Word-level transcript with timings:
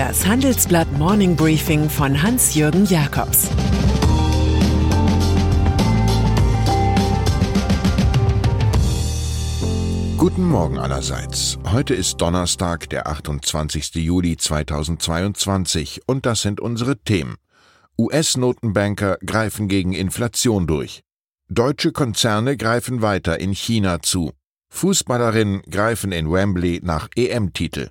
Das 0.00 0.26
Handelsblatt 0.26 0.90
Morning 0.92 1.36
Briefing 1.36 1.90
von 1.90 2.22
Hans-Jürgen 2.22 2.86
Jakobs 2.86 3.50
Guten 10.16 10.48
Morgen 10.48 10.78
allerseits. 10.78 11.58
Heute 11.70 11.92
ist 11.92 12.18
Donnerstag, 12.18 12.88
der 12.88 13.08
28. 13.08 13.96
Juli 13.96 14.38
2022 14.38 16.00
und 16.06 16.24
das 16.24 16.40
sind 16.40 16.60
unsere 16.62 16.96
Themen. 16.96 17.36
US-Notenbanker 17.98 19.18
greifen 19.26 19.68
gegen 19.68 19.92
Inflation 19.92 20.66
durch. 20.66 21.02
Deutsche 21.50 21.92
Konzerne 21.92 22.56
greifen 22.56 23.02
weiter 23.02 23.38
in 23.38 23.52
China 23.52 24.00
zu. 24.00 24.32
Fußballerinnen 24.70 25.60
greifen 25.70 26.10
in 26.10 26.32
Wembley 26.32 26.80
nach 26.82 27.10
EM-Titel. 27.16 27.90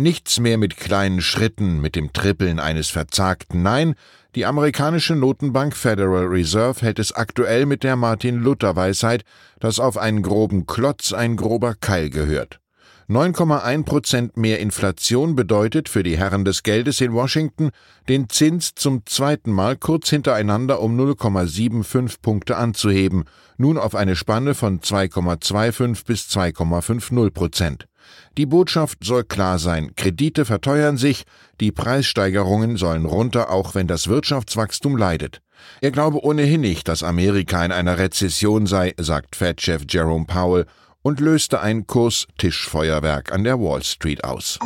Nichts 0.00 0.38
mehr 0.38 0.58
mit 0.58 0.76
kleinen 0.76 1.20
Schritten, 1.20 1.80
mit 1.80 1.96
dem 1.96 2.12
Trippeln 2.12 2.60
eines 2.60 2.88
Verzagten. 2.88 3.64
Nein, 3.64 3.96
die 4.36 4.46
amerikanische 4.46 5.16
Notenbank 5.16 5.74
Federal 5.74 6.26
Reserve 6.26 6.82
hält 6.82 7.00
es 7.00 7.10
aktuell 7.10 7.66
mit 7.66 7.82
der 7.82 7.96
Martin-Luther-Weisheit, 7.96 9.24
dass 9.58 9.80
auf 9.80 9.98
einen 9.98 10.22
groben 10.22 10.66
Klotz 10.66 11.12
ein 11.12 11.34
grober 11.34 11.74
Keil 11.74 12.10
gehört. 12.10 12.60
9,1 13.08 13.84
Prozent 13.84 14.36
mehr 14.36 14.60
Inflation 14.60 15.34
bedeutet 15.34 15.88
für 15.88 16.04
die 16.04 16.16
Herren 16.16 16.44
des 16.44 16.62
Geldes 16.62 17.00
in 17.00 17.12
Washington, 17.12 17.70
den 18.08 18.28
Zins 18.28 18.76
zum 18.76 19.04
zweiten 19.04 19.50
Mal 19.50 19.76
kurz 19.76 20.10
hintereinander 20.10 20.80
um 20.80 20.96
0,75 20.96 22.20
Punkte 22.22 22.56
anzuheben, 22.56 23.24
nun 23.56 23.76
auf 23.76 23.96
eine 23.96 24.14
Spanne 24.14 24.54
von 24.54 24.78
2,25 24.78 26.04
bis 26.06 26.28
2,50 26.28 27.30
Prozent. 27.30 27.87
Die 28.36 28.46
Botschaft 28.46 29.04
soll 29.04 29.24
klar 29.24 29.58
sein, 29.58 29.94
Kredite 29.96 30.44
verteuern 30.44 30.96
sich, 30.96 31.24
die 31.60 31.72
Preissteigerungen 31.72 32.76
sollen 32.76 33.04
runter, 33.04 33.50
auch 33.50 33.74
wenn 33.74 33.86
das 33.86 34.08
Wirtschaftswachstum 34.08 34.96
leidet. 34.96 35.40
Er 35.80 35.90
glaube 35.90 36.24
ohnehin 36.24 36.60
nicht, 36.60 36.88
dass 36.88 37.02
Amerika 37.02 37.64
in 37.64 37.72
einer 37.72 37.98
Rezession 37.98 38.66
sei, 38.66 38.94
sagt 38.98 39.36
Fed-Chef 39.36 39.82
Jerome 39.88 40.26
Powell 40.26 40.66
und 41.02 41.20
löste 41.20 41.60
ein 41.60 41.86
Kurs-Tischfeuerwerk 41.86 43.32
an 43.32 43.44
der 43.44 43.58
Wall 43.58 43.82
Street 43.82 44.24
aus. 44.24 44.58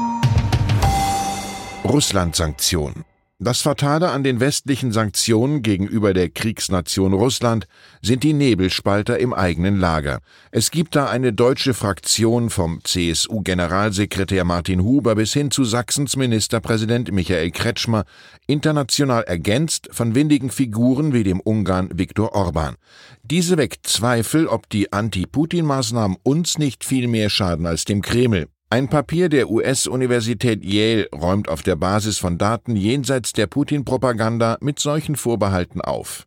Russland-Sanktionen. 1.84 3.05
Das 3.44 3.60
Fatale 3.60 4.10
an 4.10 4.22
den 4.22 4.38
westlichen 4.38 4.92
Sanktionen 4.92 5.62
gegenüber 5.62 6.14
der 6.14 6.28
Kriegsnation 6.28 7.12
Russland 7.12 7.66
sind 8.00 8.22
die 8.22 8.34
Nebelspalter 8.34 9.19
im 9.19 9.34
eigenen 9.34 9.80
Lager. 9.80 10.20
Es 10.53 10.70
gibt 10.70 10.94
da 10.94 11.08
eine 11.08 11.32
deutsche 11.32 11.75
Fraktion 11.75 12.50
vom 12.50 12.84
CSU-Generalsekretär 12.84 14.44
Martin 14.44 14.84
Huber 14.84 15.16
bis 15.16 15.32
hin 15.32 15.50
zu 15.50 15.64
Sachsens 15.64 16.14
Ministerpräsident 16.14 17.10
Michael 17.10 17.50
Kretschmer, 17.50 18.04
international 18.47 19.25
ergänzt 19.25 19.88
von 19.91 20.14
windigen 20.14 20.50
Figuren 20.50 21.12
wie 21.12 21.24
dem 21.24 21.41
Ungarn 21.41 21.91
Viktor 21.92 22.36
Orban. 22.36 22.76
Diese 23.24 23.56
weckt 23.56 23.88
Zweifel, 23.88 24.47
ob 24.47 24.69
die 24.69 24.92
Anti-Putin-Maßnahmen 24.92 26.16
uns 26.22 26.59
nicht 26.59 26.84
viel 26.84 27.09
mehr 27.09 27.28
schaden 27.28 27.66
als 27.66 27.86
dem 27.86 28.03
Kreml. 28.03 28.47
Ein 28.72 28.88
Papier 28.88 29.28
der 29.28 29.50
US-Universität 29.50 30.65
Yale 30.65 31.06
räumt 31.15 31.50
auf 31.50 31.62
der 31.62 31.77
Basis 31.77 32.16
von 32.16 32.38
Daten 32.38 32.75
jenseits 32.75 33.34
der 33.34 33.47
Putin-Propaganda 33.47 34.56
mit 34.62 34.78
solchen 34.78 35.15
Vorbehalten 35.15 35.83
auf. 35.83 36.27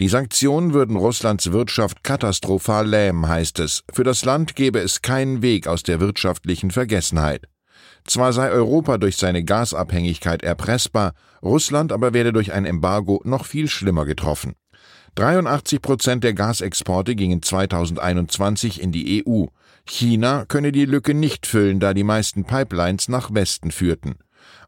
Die 0.00 0.08
Sanktionen 0.08 0.72
würden 0.72 0.96
Russlands 0.96 1.52
Wirtschaft 1.52 2.02
katastrophal 2.02 2.88
lähmen, 2.88 3.28
heißt 3.28 3.58
es. 3.58 3.84
Für 3.92 4.04
das 4.04 4.24
Land 4.24 4.56
gäbe 4.56 4.78
es 4.78 5.02
keinen 5.02 5.42
Weg 5.42 5.66
aus 5.66 5.82
der 5.82 6.00
wirtschaftlichen 6.00 6.70
Vergessenheit. 6.70 7.46
Zwar 8.06 8.32
sei 8.32 8.50
Europa 8.50 8.96
durch 8.96 9.18
seine 9.18 9.44
Gasabhängigkeit 9.44 10.42
erpressbar, 10.42 11.12
Russland 11.42 11.92
aber 11.92 12.14
werde 12.14 12.32
durch 12.32 12.54
ein 12.54 12.64
Embargo 12.64 13.20
noch 13.24 13.44
viel 13.44 13.68
schlimmer 13.68 14.06
getroffen. 14.06 14.54
83 15.16 15.82
Prozent 15.82 16.24
der 16.24 16.32
Gasexporte 16.32 17.14
gingen 17.14 17.42
2021 17.42 18.80
in 18.80 18.92
die 18.92 19.22
EU. 19.26 19.44
China 19.84 20.44
könne 20.46 20.72
die 20.72 20.84
Lücke 20.84 21.14
nicht 21.14 21.46
füllen, 21.46 21.80
da 21.80 21.94
die 21.94 22.04
meisten 22.04 22.44
Pipelines 22.44 23.08
nach 23.08 23.32
Westen 23.34 23.70
führten. 23.70 24.16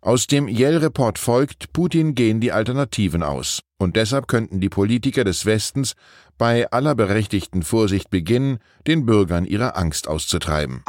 Aus 0.00 0.26
dem 0.26 0.48
Yale-Report 0.48 1.18
folgt, 1.18 1.72
Putin 1.72 2.14
gehen 2.14 2.40
die 2.40 2.52
Alternativen 2.52 3.22
aus. 3.22 3.60
Und 3.78 3.96
deshalb 3.96 4.28
könnten 4.28 4.60
die 4.60 4.68
Politiker 4.68 5.24
des 5.24 5.46
Westens 5.46 5.94
bei 6.38 6.70
aller 6.70 6.94
berechtigten 6.94 7.62
Vorsicht 7.62 8.10
beginnen, 8.10 8.58
den 8.86 9.06
Bürgern 9.06 9.44
ihre 9.44 9.76
Angst 9.76 10.08
auszutreiben. 10.08 10.82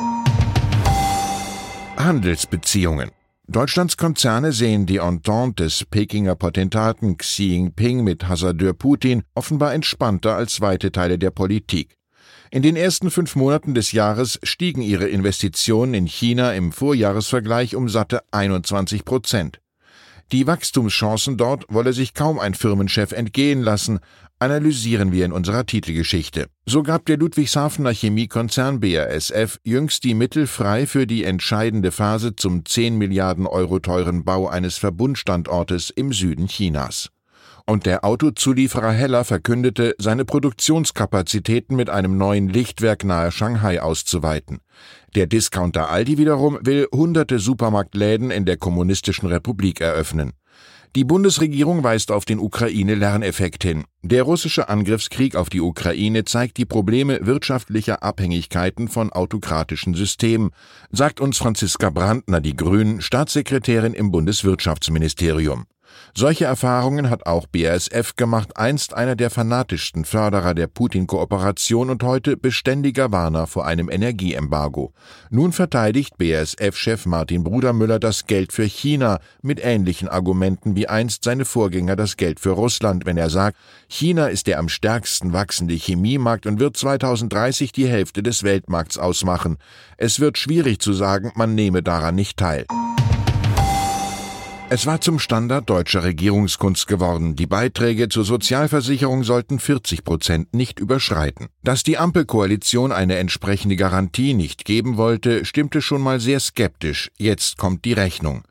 Handelsbeziehungen 1.97 3.11
Deutschlands 3.47 3.95
Konzerne 3.95 4.51
sehen 4.51 4.87
die 4.87 4.97
Entente 4.97 5.65
des 5.65 5.85
Pekinger 5.85 6.35
Potentaten 6.35 7.17
Xi 7.17 7.49
Jinping 7.49 8.03
mit 8.03 8.27
Hasardeur 8.27 8.73
Putin 8.73 9.21
offenbar 9.35 9.73
entspannter 9.73 10.35
als 10.35 10.61
weite 10.61 10.91
Teile 10.91 11.19
der 11.19 11.29
Politik. 11.29 11.95
In 12.55 12.61
den 12.61 12.77
ersten 12.77 13.11
fünf 13.11 13.35
Monaten 13.35 13.73
des 13.73 13.91
Jahres 13.91 14.39
stiegen 14.41 14.81
ihre 14.81 15.09
Investitionen 15.09 15.93
in 15.93 16.05
China 16.05 16.53
im 16.53 16.71
Vorjahresvergleich 16.71 17.75
um 17.75 17.89
satte 17.89 18.21
21 18.31 19.03
Prozent. 19.03 19.59
Die 20.31 20.47
Wachstumschancen 20.47 21.35
dort 21.35 21.65
wolle 21.67 21.91
sich 21.91 22.13
kaum 22.13 22.39
ein 22.39 22.53
Firmenchef 22.53 23.11
entgehen 23.11 23.61
lassen, 23.61 23.99
analysieren 24.39 25.11
wir 25.11 25.25
in 25.25 25.33
unserer 25.33 25.65
Titelgeschichte. 25.65 26.47
So 26.65 26.81
gab 26.81 27.05
der 27.07 27.17
Ludwigshafener 27.17 27.91
Chemiekonzern 27.91 28.79
BASF 28.79 29.59
jüngst 29.65 30.05
die 30.05 30.13
Mittel 30.13 30.47
frei 30.47 30.87
für 30.87 31.05
die 31.05 31.25
entscheidende 31.25 31.91
Phase 31.91 32.37
zum 32.37 32.63
10 32.63 32.97
Milliarden 32.97 33.47
Euro 33.47 33.79
teuren 33.79 34.23
Bau 34.23 34.47
eines 34.47 34.77
Verbundstandortes 34.77 35.89
im 35.89 36.13
Süden 36.13 36.47
Chinas 36.47 37.09
und 37.65 37.85
der 37.85 38.05
Autozulieferer 38.05 38.91
Heller 38.91 39.23
verkündete, 39.23 39.95
seine 39.97 40.25
Produktionskapazitäten 40.25 41.75
mit 41.75 41.89
einem 41.89 42.17
neuen 42.17 42.47
Lichtwerk 42.47 43.03
nahe 43.03 43.31
Shanghai 43.31 43.81
auszuweiten. 43.81 44.59
Der 45.15 45.27
Discounter 45.27 45.89
Aldi 45.89 46.17
wiederum 46.17 46.59
will 46.61 46.87
hunderte 46.93 47.39
Supermarktläden 47.39 48.31
in 48.31 48.45
der 48.45 48.57
kommunistischen 48.57 49.27
Republik 49.27 49.81
eröffnen. 49.81 50.33
Die 50.95 51.03
Bundesregierung 51.03 51.83
weist 51.83 52.09
auf 52.09 52.23
den 52.23 52.39
Ukraine-Lerneffekt 52.39 53.63
hin. 53.63 53.83
Der 54.01 54.23
russische 54.23 54.69
Angriffskrieg 54.69 55.35
auf 55.35 55.49
die 55.49 55.59
Ukraine 55.59 56.23
zeigt 56.23 56.55
die 56.55 56.63
Probleme 56.63 57.19
wirtschaftlicher 57.21 58.01
Abhängigkeiten 58.01 58.87
von 58.87 59.11
autokratischen 59.11 59.93
Systemen, 59.93 60.51
sagt 60.91 61.19
uns 61.19 61.37
Franziska 61.37 61.89
Brandner, 61.89 62.39
die 62.39 62.55
Grünen, 62.55 63.01
Staatssekretärin 63.01 63.93
im 63.93 64.09
Bundeswirtschaftsministerium. 64.11 65.65
Solche 66.13 66.45
Erfahrungen 66.45 67.09
hat 67.09 67.25
auch 67.25 67.45
BASF 67.47 68.15
gemacht, 68.15 68.57
einst 68.57 68.93
einer 68.93 69.15
der 69.15 69.29
fanatischsten 69.29 70.05
Förderer 70.05 70.53
der 70.53 70.67
Putin-Kooperation 70.67 71.89
und 71.89 72.03
heute 72.03 72.37
beständiger 72.37 73.11
Warner 73.11 73.47
vor 73.47 73.65
einem 73.65 73.89
Energieembargo. 73.89 74.93
Nun 75.29 75.51
verteidigt 75.51 76.17
BASF-Chef 76.17 77.05
Martin 77.05 77.43
Brudermüller 77.43 77.99
das 77.99 78.27
Geld 78.27 78.53
für 78.53 78.63
China 78.63 79.19
mit 79.41 79.59
ähnlichen 79.63 80.07
Argumenten 80.07 80.75
wie 80.75 80.87
einst 80.87 81.23
seine 81.23 81.45
Vorgänger 81.45 81.95
das 81.95 82.17
Geld 82.17 82.39
für 82.39 82.51
Russland, 82.51 83.05
wenn 83.05 83.17
er 83.17 83.29
sagt, 83.29 83.57
China 83.87 84.27
ist 84.27 84.47
der 84.47 84.59
am 84.59 84.69
stärksten 84.69 85.33
wachsende 85.33 85.73
Chemiemarkt 85.73 86.45
und 86.45 86.59
wird 86.59 86.77
2030 86.77 87.71
die 87.71 87.87
Hälfte 87.87 88.23
des 88.23 88.43
Weltmarkts 88.43 88.97
ausmachen. 88.97 89.57
Es 89.97 90.19
wird 90.19 90.37
schwierig 90.37 90.79
zu 90.79 90.93
sagen, 90.93 91.31
man 91.35 91.55
nehme 91.55 91.83
daran 91.83 92.15
nicht 92.15 92.37
teil. 92.37 92.65
Es 94.67 94.87
war 94.87 94.99
zum 94.99 95.19
Standard 95.19 95.69
deutscher 95.69 96.03
Regierungskunst 96.03 96.87
geworden. 96.87 97.35
Die 97.35 97.45
Beiträge 97.45 98.09
zur 98.09 98.25
Sozialversicherung 98.25 99.23
sollten 99.23 99.59
40 99.59 100.03
Prozent 100.03 100.55
nicht 100.55 100.79
überschreiten. 100.79 101.49
Dass 101.63 101.83
die 101.83 101.99
Ampelkoalition 101.99 102.91
eine 102.91 103.17
entsprechende 103.17 103.75
Garantie 103.75 104.33
nicht 104.33 104.65
geben 104.65 104.97
wollte, 104.97 105.45
stimmte 105.45 105.83
schon 105.83 106.01
mal 106.01 106.19
sehr 106.19 106.39
skeptisch. 106.39 107.11
Jetzt 107.17 107.57
kommt 107.57 107.85
die 107.85 107.93
Rechnung. 107.93 108.41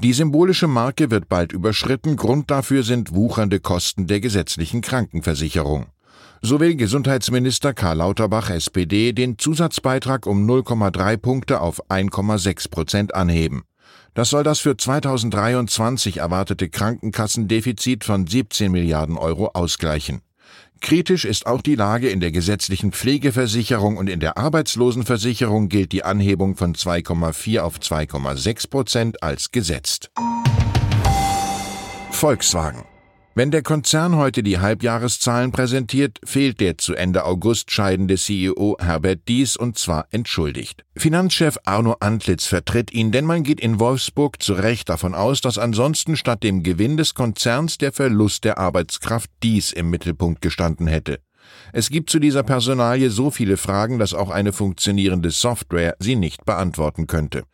Die 0.00 0.14
symbolische 0.14 0.68
Marke 0.68 1.10
wird 1.10 1.28
bald 1.28 1.52
überschritten. 1.52 2.16
Grund 2.16 2.50
dafür 2.50 2.82
sind 2.82 3.14
wuchernde 3.14 3.60
Kosten 3.60 4.06
der 4.06 4.20
gesetzlichen 4.20 4.80
Krankenversicherung. 4.80 5.86
So 6.40 6.60
will 6.60 6.76
Gesundheitsminister 6.76 7.74
Karl 7.74 7.98
Lauterbach 7.98 8.48
SPD 8.48 9.12
den 9.12 9.38
Zusatzbeitrag 9.38 10.26
um 10.26 10.48
0,3 10.48 11.18
Punkte 11.18 11.60
auf 11.60 11.90
1,6 11.90 12.70
Prozent 12.70 13.14
anheben. 13.14 13.64
Das 14.14 14.30
soll 14.30 14.42
das 14.42 14.58
für 14.58 14.76
2023 14.76 16.18
erwartete 16.18 16.68
Krankenkassendefizit 16.68 18.04
von 18.04 18.26
17 18.26 18.72
Milliarden 18.72 19.16
Euro 19.16 19.50
ausgleichen. 19.54 20.22
Kritisch 20.80 21.24
ist 21.24 21.46
auch 21.46 21.60
die 21.60 21.74
Lage 21.74 22.08
in 22.08 22.20
der 22.20 22.30
gesetzlichen 22.30 22.92
Pflegeversicherung 22.92 23.96
und 23.96 24.08
in 24.08 24.20
der 24.20 24.38
Arbeitslosenversicherung 24.38 25.68
gilt 25.68 25.92
die 25.92 26.04
Anhebung 26.04 26.56
von 26.56 26.74
2,4 26.74 27.60
auf 27.60 27.78
2,6 27.78 28.70
Prozent 28.70 29.22
als 29.22 29.50
gesetzt. 29.50 30.10
Volkswagen 32.10 32.84
wenn 33.38 33.52
der 33.52 33.62
Konzern 33.62 34.16
heute 34.16 34.42
die 34.42 34.58
Halbjahreszahlen 34.58 35.52
präsentiert, 35.52 36.18
fehlt 36.24 36.58
der 36.58 36.76
zu 36.76 36.96
Ende 36.96 37.24
August 37.24 37.70
scheidende 37.70 38.16
CEO 38.16 38.76
Herbert 38.80 39.28
Dies 39.28 39.56
und 39.56 39.78
zwar 39.78 40.08
entschuldigt. 40.10 40.84
Finanzchef 40.96 41.56
Arno 41.64 41.94
Antlitz 42.00 42.46
vertritt 42.46 42.92
ihn, 42.92 43.12
denn 43.12 43.24
man 43.24 43.44
geht 43.44 43.60
in 43.60 43.78
Wolfsburg 43.78 44.42
zu 44.42 44.54
Recht 44.54 44.88
davon 44.88 45.14
aus, 45.14 45.40
dass 45.40 45.56
ansonsten 45.56 46.16
statt 46.16 46.42
dem 46.42 46.64
Gewinn 46.64 46.96
des 46.96 47.14
Konzerns 47.14 47.78
der 47.78 47.92
Verlust 47.92 48.42
der 48.42 48.58
Arbeitskraft 48.58 49.30
Dies 49.44 49.70
im 49.70 49.88
Mittelpunkt 49.88 50.42
gestanden 50.42 50.88
hätte. 50.88 51.20
Es 51.72 51.90
gibt 51.90 52.10
zu 52.10 52.18
dieser 52.18 52.42
Personalie 52.42 53.08
so 53.08 53.30
viele 53.30 53.56
Fragen, 53.56 54.00
dass 54.00 54.14
auch 54.14 54.30
eine 54.30 54.52
funktionierende 54.52 55.30
Software 55.30 55.94
sie 56.00 56.16
nicht 56.16 56.44
beantworten 56.44 57.06
könnte. 57.06 57.44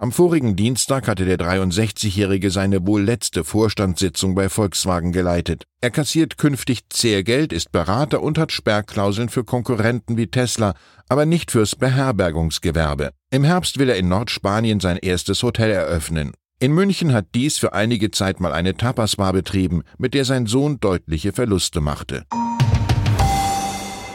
Am 0.00 0.12
vorigen 0.12 0.54
Dienstag 0.54 1.08
hatte 1.08 1.24
der 1.24 1.38
63-Jährige 1.38 2.52
seine 2.52 2.86
wohl 2.86 3.02
letzte 3.02 3.42
Vorstandssitzung 3.42 4.36
bei 4.36 4.48
Volkswagen 4.48 5.10
geleitet. 5.10 5.64
Er 5.80 5.90
kassiert 5.90 6.38
künftig 6.38 6.88
Zehrgeld, 6.88 7.52
ist 7.52 7.72
Berater 7.72 8.22
und 8.22 8.38
hat 8.38 8.52
Sperrklauseln 8.52 9.28
für 9.28 9.42
Konkurrenten 9.42 10.16
wie 10.16 10.28
Tesla, 10.28 10.74
aber 11.08 11.26
nicht 11.26 11.50
fürs 11.50 11.74
Beherbergungsgewerbe. 11.74 13.10
Im 13.32 13.42
Herbst 13.42 13.80
will 13.80 13.88
er 13.88 13.96
in 13.96 14.06
Nordspanien 14.08 14.78
sein 14.78 14.98
erstes 14.98 15.42
Hotel 15.42 15.72
eröffnen. 15.72 16.30
In 16.60 16.72
München 16.72 17.12
hat 17.12 17.26
dies 17.34 17.58
für 17.58 17.72
einige 17.72 18.12
Zeit 18.12 18.38
mal 18.38 18.52
eine 18.52 18.76
Tapasbar 18.76 19.32
betrieben, 19.32 19.82
mit 19.98 20.14
der 20.14 20.24
sein 20.24 20.46
Sohn 20.46 20.78
deutliche 20.78 21.32
Verluste 21.32 21.80
machte. 21.80 22.22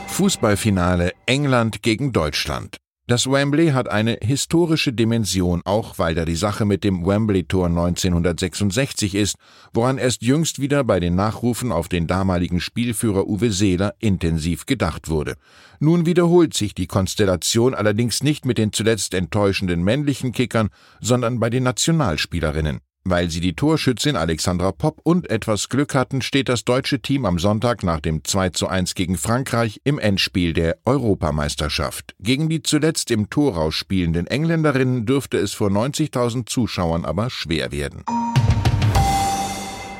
Fußballfinale 0.08 1.12
England 1.26 1.82
gegen 1.82 2.14
Deutschland. 2.14 2.78
Das 3.14 3.30
Wembley 3.30 3.74
hat 3.74 3.92
eine 3.92 4.18
historische 4.24 4.92
Dimension, 4.92 5.62
auch 5.66 6.00
weil 6.00 6.16
da 6.16 6.26
die 6.26 6.36
Sache 6.36 6.66
mit 6.66 6.84
dem 6.84 7.06
Wembley-Tor 7.06 7.68
1966 7.68 9.14
ist, 9.14 9.36
woran 9.72 10.00
erst 10.00 10.24
jüngst 10.24 10.60
wieder 10.60 10.84
bei 10.84 11.00
den 11.00 11.14
Nachrufen 11.14 11.72
auf 11.72 11.88
den 11.88 12.08
damaligen 12.08 12.60
Spielführer 12.60 13.28
Uwe 13.28 13.52
Seeler 13.52 13.94
intensiv 14.00 14.66
gedacht 14.66 15.10
wurde. 15.10 15.36
Nun 15.80 16.08
wiederholt 16.08 16.56
sich 16.56 16.74
die 16.74 16.88
Konstellation 16.88 17.76
allerdings 17.76 18.24
nicht 18.24 18.48
mit 18.48 18.58
den 18.58 18.74
zuletzt 18.74 19.14
enttäuschenden 19.14 19.84
männlichen 19.84 20.32
Kickern, 20.32 20.70
sondern 21.00 21.40
bei 21.40 21.52
den 21.52 21.62
Nationalspielerinnen. 21.62 22.80
Weil 23.06 23.30
sie 23.30 23.42
die 23.42 23.54
Torschützin 23.54 24.16
Alexandra 24.16 24.72
Popp 24.72 25.02
und 25.04 25.30
etwas 25.30 25.68
Glück 25.68 25.94
hatten, 25.94 26.22
steht 26.22 26.48
das 26.48 26.64
deutsche 26.64 27.02
Team 27.02 27.26
am 27.26 27.38
Sonntag 27.38 27.84
nach 27.84 28.00
dem 28.00 28.24
2 28.24 28.52
zu 28.52 28.68
1 28.68 28.96
gegen 28.96 29.18
Frankreich 29.18 29.82
im 29.84 30.00
Endspiel 30.00 30.54
der 30.54 30.78
Europameisterschaft. 30.86 32.16
Gegen 32.20 32.48
die 32.48 32.64
zuletzt 32.64 33.12
im 33.12 33.30
Torrausch 33.30 33.76
spielenden 33.76 34.28
Engländerinnen 34.28 35.06
dürfte 35.06 35.38
es 35.38 35.52
vor 35.52 35.70
90.000 35.70 36.46
Zuschauern 36.46 37.04
aber 37.04 37.30
schwer 37.30 37.74
werden. 37.74 38.06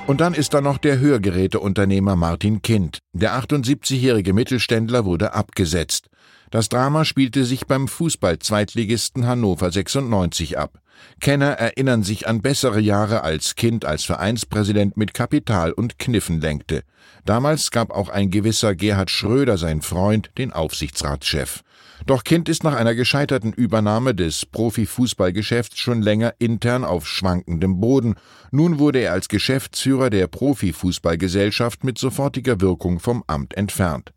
Und 0.08 0.22
dann 0.22 0.34
ist 0.34 0.54
da 0.54 0.62
noch 0.62 0.78
der 0.78 1.00
Hörgeräteunternehmer 1.00 2.16
Martin 2.16 2.62
Kind. 2.62 3.00
Der 3.14 3.38
78-jährige 3.38 4.34
Mittelständler 4.34 5.04
wurde 5.04 5.34
abgesetzt. 5.34 6.08
Das 6.54 6.70
Drama 6.70 7.04
spielte 7.04 7.46
sich 7.46 7.66
beim 7.66 7.88
Fußball-Zweitligisten 7.88 9.26
Hannover 9.26 9.72
96 9.72 10.60
ab. 10.60 10.84
Kenner 11.20 11.54
erinnern 11.54 12.04
sich 12.04 12.28
an 12.28 12.44
bessere 12.44 12.80
Jahre 12.80 13.24
als 13.24 13.56
Kind 13.56 13.86
als 13.86 14.04
Vereinspräsident 14.04 14.96
mit 14.96 15.16
Kapital 15.16 15.72
und 15.72 15.98
Kniffen 15.98 16.42
lenkte. 16.42 16.84
Damals 17.26 17.72
gab 17.72 17.90
auch 17.90 18.10
ein 18.10 18.30
gewisser 18.30 18.76
Gerhard 18.76 19.10
Schröder, 19.10 19.58
sein 19.58 19.82
Freund, 19.82 20.30
den 20.38 20.54
Aufsichtsratschef. 20.54 21.64
Doch 22.06 22.24
Kind 22.24 22.48
ist 22.48 22.64
nach 22.64 22.76
einer 22.76 22.94
gescheiterten 22.94 23.52
Übernahme 23.52 24.14
des 24.14 24.46
Profifußballgeschäfts 24.46 25.80
schon 25.80 26.04
länger 26.04 26.36
intern 26.38 26.84
auf 26.84 27.08
schwankendem 27.08 27.80
Boden. 27.80 28.14
Nun 28.52 28.78
wurde 28.78 29.00
er 29.00 29.14
als 29.14 29.28
Geschäftsführer 29.28 30.12
der 30.12 30.28
Profifußballgesellschaft 30.28 31.84
mit 31.84 31.98
sofortiger 31.98 32.62
Wirkung 32.62 33.00
vom 33.00 33.24
Amt 33.26 33.56
entfernt. 33.56 34.14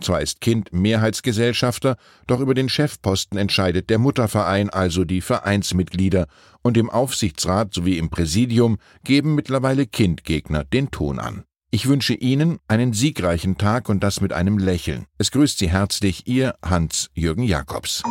Zwar 0.00 0.20
ist 0.20 0.40
Kind 0.40 0.72
Mehrheitsgesellschafter, 0.72 1.96
doch 2.26 2.40
über 2.40 2.54
den 2.54 2.68
Chefposten 2.68 3.38
entscheidet 3.38 3.90
der 3.90 3.98
Mutterverein, 3.98 4.70
also 4.70 5.04
die 5.04 5.20
Vereinsmitglieder, 5.20 6.26
und 6.62 6.76
im 6.76 6.90
Aufsichtsrat 6.90 7.74
sowie 7.74 7.98
im 7.98 8.10
Präsidium 8.10 8.78
geben 9.04 9.34
mittlerweile 9.34 9.86
Kindgegner 9.86 10.64
den 10.64 10.90
Ton 10.90 11.18
an. 11.18 11.44
Ich 11.70 11.88
wünsche 11.88 12.14
Ihnen 12.14 12.58
einen 12.68 12.92
siegreichen 12.92 13.58
Tag 13.58 13.88
und 13.88 14.04
das 14.04 14.20
mit 14.20 14.32
einem 14.32 14.58
Lächeln. 14.58 15.06
Es 15.18 15.30
grüßt 15.32 15.58
Sie 15.58 15.68
herzlich 15.68 16.26
Ihr 16.26 16.54
Hans-Jürgen 16.64 17.42
Jakobs. 17.42 18.02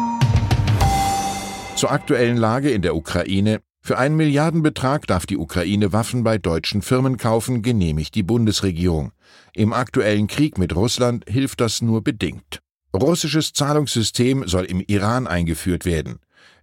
Zur 1.75 1.91
aktuellen 1.91 2.37
Lage 2.37 2.71
in 2.71 2.81
der 2.81 2.95
Ukraine 2.95 3.61
für 3.85 3.97
einen 3.97 4.15
Milliardenbetrag 4.15 5.07
darf 5.07 5.25
die 5.25 5.37
Ukraine 5.37 5.91
Waffen 5.91 6.23
bei 6.23 6.37
deutschen 6.37 6.81
Firmen 6.81 7.17
kaufen, 7.17 7.61
genehmigt 7.61 8.15
die 8.15 8.23
Bundesregierung. 8.23 9.11
Im 9.53 9.73
aktuellen 9.73 10.27
Krieg 10.27 10.57
mit 10.57 10.73
Russland 10.73 11.25
hilft 11.27 11.59
das 11.59 11.81
nur 11.81 12.01
bedingt. 12.01 12.59
Russisches 12.95 13.51
Zahlungssystem 13.51 14.47
soll 14.47 14.63
im 14.63 14.79
Iran 14.79 15.27
eingeführt 15.27 15.83
werden. 15.83 16.19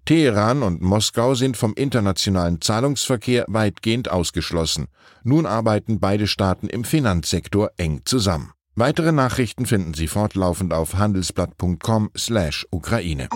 Teheran 0.06 0.62
und 0.62 0.80
Moskau 0.80 1.34
sind 1.34 1.58
vom 1.58 1.74
internationalen 1.74 2.62
Zahlungsverkehr 2.62 3.44
weitgehend 3.48 4.10
ausgeschlossen. 4.10 4.86
Nun 5.22 5.44
arbeiten 5.44 6.00
beide 6.00 6.26
Staaten 6.26 6.68
im 6.68 6.84
Finanzsektor 6.84 7.70
eng 7.76 8.00
zusammen. 8.06 8.52
Weitere 8.76 9.12
Nachrichten 9.12 9.66
finden 9.66 9.92
Sie 9.92 10.08
fortlaufend 10.08 10.72
auf 10.72 10.94
handelsblatt.com/Ukraine. 10.94 13.28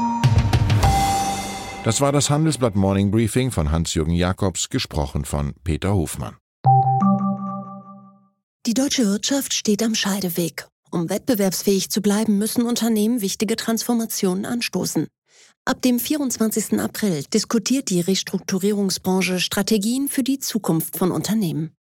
Das 1.84 2.00
war 2.00 2.12
das 2.12 2.30
Handelsblatt 2.30 2.76
Morning 2.76 3.10
Briefing 3.10 3.50
von 3.50 3.70
Hans-Jürgen 3.70 4.14
Jakobs, 4.14 4.70
gesprochen 4.70 5.26
von 5.26 5.52
Peter 5.64 5.92
Hofmann. 5.92 6.38
Die 8.64 8.72
deutsche 8.72 9.04
Wirtschaft 9.04 9.52
steht 9.52 9.82
am 9.82 9.94
Scheideweg. 9.94 10.66
Um 10.90 11.10
wettbewerbsfähig 11.10 11.90
zu 11.90 12.00
bleiben, 12.00 12.38
müssen 12.38 12.62
Unternehmen 12.62 13.20
wichtige 13.20 13.56
Transformationen 13.56 14.46
anstoßen. 14.46 15.08
Ab 15.66 15.82
dem 15.82 15.98
24. 15.98 16.80
April 16.80 17.22
diskutiert 17.24 17.90
die 17.90 18.00
Restrukturierungsbranche 18.00 19.38
Strategien 19.38 20.08
für 20.08 20.22
die 20.22 20.38
Zukunft 20.38 20.96
von 20.96 21.10
Unternehmen. 21.10 21.74